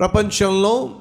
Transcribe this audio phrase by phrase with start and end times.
[0.00, 1.00] ప్రపంచంలో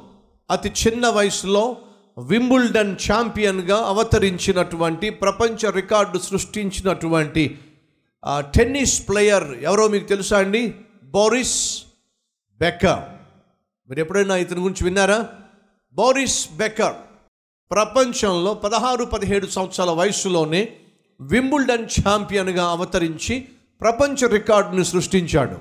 [0.49, 1.77] అతి చిన్న వయసులో
[2.17, 7.59] వింబుల్డన్ ఛాంపియన్గా అవతరించినటువంటి ప్రపంచ రికార్డు సృష్టించినటువంటి
[8.27, 10.75] టెన్నిస్ ప్లేయర్ ఎవరో మీకు తెలుసా అండి?
[11.03, 11.83] బోరిస్
[12.59, 13.03] బెక్కర్
[13.89, 15.29] మీరు ఎప్పుడైనా ఇతని గురించి విన్నారా?
[15.93, 16.95] బోరిస్ బెక్కర్
[17.71, 20.77] ప్రపంచంలో పదహారు పదిహేడు సంవత్సరాల వయసులోనే
[21.21, 23.47] వింబుల్డన్ ఛాంపియన్గా అవతరించి
[23.81, 25.57] ప్రపంచ రికార్డును సృష్టించాడు.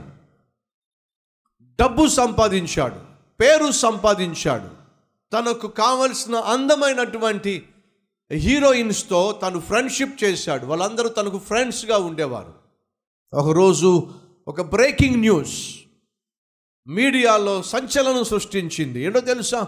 [1.80, 3.07] డబ్బు సంపాదించాడు.
[3.40, 4.68] పేరు సంపాదించాడు.
[5.32, 7.68] తనకు కావలసిన అందమైనటువంటి
[8.32, 10.66] హీరోయిన్స్తో తను ఫ్రెండ్షిప్ చేశాడు.
[10.66, 12.54] వాళ్ళందరూ తనకు ఫ్రెండ్స్గా ఉండేవారు.
[13.34, 14.10] ఒకరోజు
[14.48, 15.74] ఒక బ్రేకింగ్ న్యూస్.
[16.86, 19.00] మీడియాలో సంచలనం సృష్టించింది.
[19.02, 19.62] ఏంటో తెలుసా?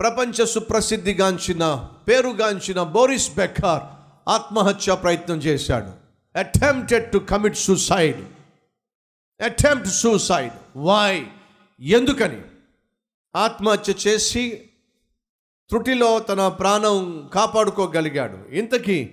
[0.00, 3.82] ప్రపంచ సుప్రసిద్ధిగాంచిన పేరుగాంచిన బోరిస్ బెకార్
[4.30, 5.90] ఆత్మహత్య ప్రయత్నం చేశాడు.
[6.38, 8.24] Attempted to commit suicide.
[9.42, 10.52] Attempt suicide.
[10.76, 11.26] Why?
[11.80, 12.40] ఎందుకని?
[13.36, 14.62] ఆత్మహత్య చేసి
[15.68, 18.54] త్రుటిలో తన ప్రాణం కాపాడుకోగలిగాడు.
[18.54, 19.10] ఇంతకీ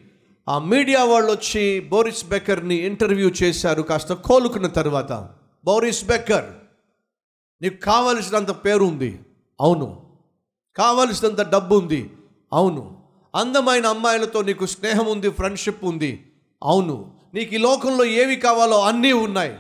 [0.50, 5.30] ఆ మీడియా వాళ్ళు వచ్చి బోరిస్ బెక్కర్ని ఇంటర్వ్యూ చేశారు కాస్త కోలుకున్న తర్వాత.
[5.66, 6.46] బోరిస్ బెక్కర్
[7.62, 9.20] నీకు కావలసినంత పేరు ఉంది
[9.62, 10.02] అవును.
[10.76, 12.12] కావలసినంత డబ్బు ఉంది
[12.54, 12.98] అవును.
[13.36, 16.32] అందమైన అమ్మాయిలతో నీకు స్నేహం ఉంది ఫ్రెండ్షిప్ ఉంది
[16.64, 17.12] అవును.
[17.34, 19.56] నీకు ఈ లోకంలో ఏవి కావాలో అన్నీ ఉన్నాయి.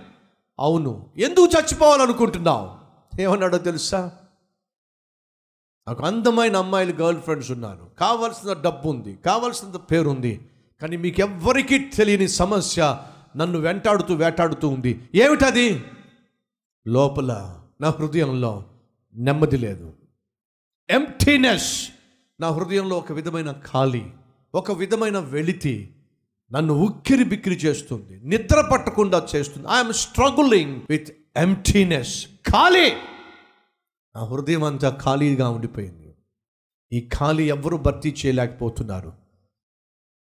[0.59, 1.09] అవును.
[1.17, 2.79] ఎందుకు చచ్చిపోవాలనుకుంటున్నావు?
[3.21, 4.11] ఏమన్నాడో తెలుసా?
[5.89, 7.87] నాకు అందమైన అమ్మాయిలు గర్ల్ ఫ్రెండ్స్ ఉన్నారు.
[7.99, 10.41] కావాల్సిన డబ్బు ఉంది కావాల్సినంత పేరు ఉంది
[10.81, 12.97] కానీ మీకు ఎవ్వరికీ తెలియని సమస్య
[13.37, 15.01] నన్ను వెంటాడుతూ వేటాడుతూ ఉంది.
[15.15, 15.83] ఏమిటది?
[16.87, 18.63] లోపల నా హృదయంలో
[19.15, 19.93] నెమ్మది లేదు.
[20.89, 21.89] ఎంప్టీనెస్
[22.39, 24.05] నా హృదయంలో ఒక విధమైన ఖాళీ
[24.55, 25.89] ఒక విధమైన వెలితి
[26.51, 29.67] నన్ను ఉక్కిరి బిక్కిరి చేస్తుంది నిద్ర పట్టకుండా చేస్తుంది.
[29.67, 32.91] ఐఎమ్ స్ట్రగులింగ్ విత్ ఎంప్టీనెస్ ఖాళీ.
[34.15, 36.15] నా హృదయం అంతా ఖాళీగా ఉండిపోయింది.
[36.91, 39.13] ఈ ఖాళీ ఎవ్వరూ భర్తీ చేయలేకపోతున్నారు.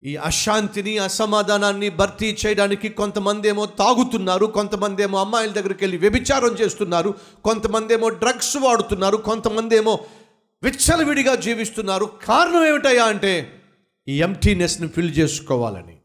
[0.04, 7.14] ఈ అశాంతిని అసమాధానాన్ని భర్తీ చేయడానికి కొంతమంది ఏమో తాగుతున్నారు కొంతమంది ఏమో అమ్మాయిల దగ్గరికి వెళ్ళి వ్యభిచారం చేస్తున్నారు
[7.44, 10.04] కొంతమంది ఏమో డ్రగ్స్ వాడుతున్నారు కొంతమంది ఏమో
[10.62, 12.04] విచ్చలవిడిగా జీవిస్తున్నారు.
[12.24, 13.62] కారణం ఏమిటయ్యా అంటే
[14.08, 15.96] ఈ ఎంటీనెస్ని ఫిల్ చేసుకోవాలని.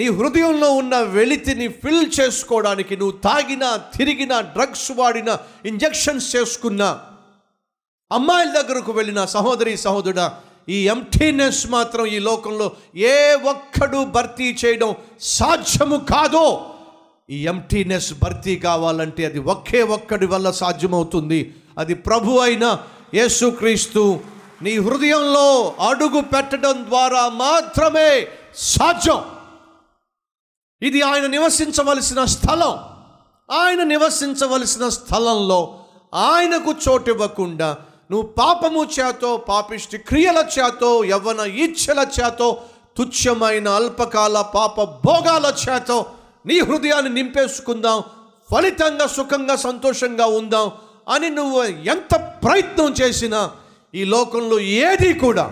[0.00, 7.00] నీ హృదయంలో ఉన్న వెలితిని ఫిల్ చేసుకోవడానికి నువ్వు తాగినా తిరిగినా డ్రగ్స్ వాడినా ఇంజెక్షన్స్ చేసుకున్నా.
[8.12, 10.34] అమ్మాయిల దగ్గరకు వెళ్ళిన సహోదరి సహోదరుడా
[10.68, 16.74] ఈ ఎంటీనెస్ మాత్రం ఈ లోకంలో ఏ ఒక్కడు భర్తీ చేయడం సాధ్యము కాదో
[17.30, 21.54] ఈ ఎంటీనెస్ భర్తీ కావాలంటే అది ఒకే ఒక్కడి వల్ల సాధ్యమవుతుంది.
[21.78, 22.78] అది ప్రభు అయిన
[23.14, 24.20] యేసుక్రీస్తు
[24.62, 29.39] నీ హృదయంలో అడుగు పెట్టడం ద్వారా మాత్రమే సాధ్యం.
[30.82, 32.72] ఇది ఆయన నివసించవలసిన స్థలం.
[33.50, 35.60] ఆయన నివసించవలసిన స్థలంలో
[36.14, 37.76] ఆయనకు చోటు ఇవ్వకుండా
[38.10, 42.48] నువ్వు పాపము చేతో పాపిష్టి క్రియల చేతో యవ్వన ఈచ్ఛల చేతో
[42.96, 45.98] తుచ్చమైన అల్పకాల పాప భోగాల చేతో
[46.46, 47.98] నీ హృదయాన్ని నింపేసుకుందాం
[48.50, 50.68] ఫలితంగా సుఖంగా సంతోషంగా ఉందాం
[51.08, 52.14] అని నువ్వు ఎంత
[52.44, 53.40] ప్రయత్నం చేసినా
[53.94, 55.46] ఈ లోకంలో ఏది కూడా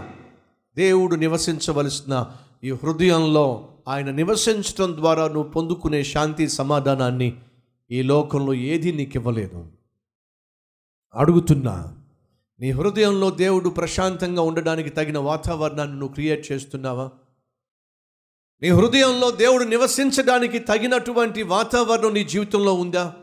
[0.76, 2.14] దేవుడు నివసించవలసిన
[2.64, 3.46] ఈ హృదయంలో
[3.88, 7.42] ఆయన నివసించడం ద్వారా నువ్వు పొందుకునే శాంతి సమాధానాన్ని
[7.90, 9.66] ఈ లోకంలో ఏది నీకు ఇవ్వలేదు
[11.14, 11.94] అడుగుతున్నా
[12.60, 17.10] నీ హృదయంలో దేవుడు ప్రశాంతంగా ఉండడానికి తగిన వాతావరణాన్ని నువ్వు క్రియేట్ చేస్తున్నావా?
[18.62, 23.16] నీ హృదయంలో దేవుడు నివసించడానికి తగినటువంటి వాతావరణం నీ జీవితంలో ఉందా?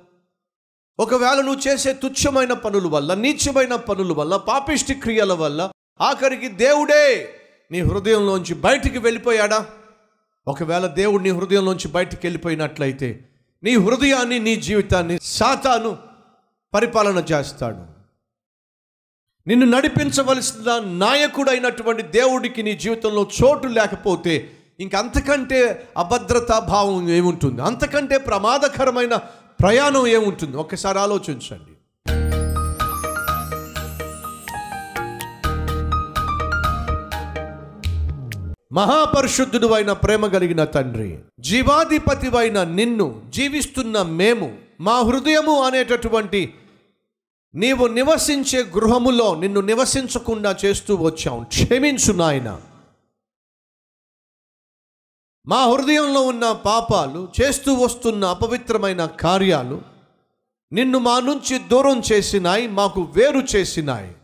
[0.99, 5.71] ఒకవేళ నువ్వు చేసే తుచ్చమైన పనుల వల్ల నీచమైన పనుల వల్ల పాపిష్టి క్రియల వల్ల
[6.01, 7.33] ఆఖరికి దేవుడే
[7.71, 9.67] నీ హృదయంలోంచి బయటికి వెళ్ళిపోయాడా?
[10.47, 13.29] ఒకవేళ దేవుడు నీ హృదయంలోంచి బయటికి వెళ్ళిపోయినట్లయితే
[13.63, 15.97] నీ హృదయాన్ని నీ జీవితాన్ని సాతాను
[16.73, 17.95] పరిపాలన చేస్తాడు.
[19.47, 27.61] నిన్ను నడిపించవలసిన నాయకుడైనటువంటి దేవుడికి నీ జీవితంలో చోటు లేకపోతే ఇంకంతకంటే అభద్రతా భావం ఏముంటుంది?
[27.61, 29.15] అంతకంటే ప్రమాదకరమైన
[29.61, 30.57] ప్రయాణం ఏముంటుంది?
[30.57, 31.74] ఒక్కసారి ఆలోచించండి.
[38.75, 46.53] మహాపరిశుద్ధుడు అయిన ప్రేమ కలిగిన తండ్రి జీవాధిపతివైన నిన్ను జీవిస్తున్న మేము మా హృదయము అనేటటువంటి
[47.55, 51.43] నీవు నివసించే గృహములో నిన్ను నివసించకుండా చేస్తూ వచ్చాం.
[51.43, 52.61] క్షమించు నాయన.
[55.47, 59.81] మా హృదయంలో ఉన్న పాపాలు చేస్తూ వస్తున్న అపవిత్రమైన కార్యాలు
[60.71, 64.15] నిన్ను మా నుంచి దూరం చేసినాయి మాకు వేరు చేసినాయి.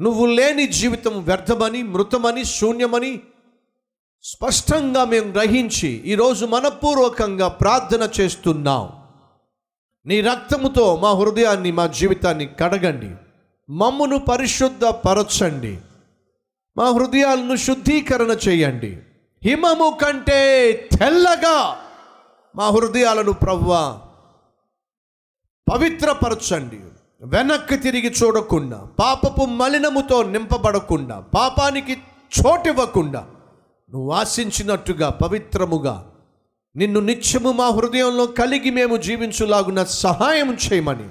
[0.00, 3.20] నువ్వు లేని జీవితం వ్యర్థమని మృతమని శూన్యమని
[4.24, 8.92] స్పష్టంగా మేము గ్రహించి ఈరోజు మనపూర్వకంగా ప్రార్థన చేస్తున్నాం.
[10.06, 13.10] నీ రక్తముతో మా హృదయాన్ని మా జీవితాన్ని కడగండి.
[13.72, 15.78] మమ్మును పరిశుద్ధ పరచండి
[16.76, 18.98] మా హృదయాలను శుద్ధీకరణ చేయండి.
[19.44, 21.76] హిమము కంటే తెల్లగా
[22.56, 24.00] మా హృదయాలను ప్రవ్వా
[25.72, 26.80] పవిత్రపరచండి.
[27.22, 31.98] వెనక్కి తిరిగి చూడకుండా పాపపు మలినముతో నింపబడకుండా పాపానికి
[32.40, 33.26] చోటివ్వకుండా
[33.92, 36.12] నువ్వు ఆశించినట్టుగా పవిత్రముగా
[36.76, 41.08] నిన్ను నిత్యము మా హృదయంలో కలిగి మేము జీవించులాగున సహాయం చేయమని.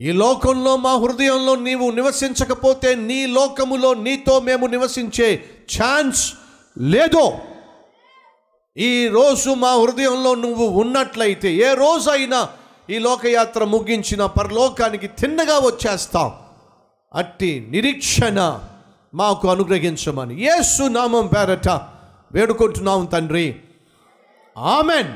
[0.00, 5.44] ఈ లోకంలో మా హృదయంలో నీవు నివసించకపోతే నీ లోకములో నీతో మేము నివసించే
[5.76, 6.34] ఛాన్స్
[6.78, 7.32] లేదో
[8.76, 12.48] ఈ రోజు మా హృదయంలో నువ్వు ఉన్నట్లయితే ఏ రోజైనా
[12.90, 16.32] ఈ లోకయాత్ర ముగించిన పరలోకానికి తిన్నగా వచ్చేస్తాం
[17.14, 18.60] అట్టి నిరీక్షణ.
[19.14, 20.44] మాకు అనుగ్రహించమని.
[20.44, 21.68] యేసు నామం పేరట
[22.32, 23.56] వేడుకుంటున్నాం తండ్రి.
[24.58, 25.12] ఆమెన్.